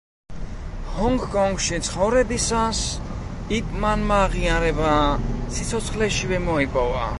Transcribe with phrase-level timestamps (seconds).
[0.93, 2.81] ჰონგ-კონგში ცხოვრებისას
[3.59, 4.97] იპ მანმა აღიარება
[5.59, 7.09] სიცოცხლეშივე მოიპოვა.